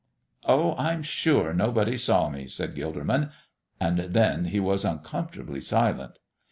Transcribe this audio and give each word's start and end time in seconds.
"Oh, 0.45 0.73
I'm 0.77 1.03
sure 1.03 1.53
nobody 1.53 1.95
saw 1.95 2.27
me," 2.29 2.47
said 2.47 2.73
Gilderman, 2.73 3.29
and 3.79 3.99
then 4.15 4.45
he 4.45 4.59
was 4.59 4.83
uncomfortably 4.83 5.61
silent. 5.61 6.17